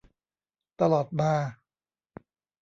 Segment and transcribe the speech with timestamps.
[0.81, 1.33] ตลอดมา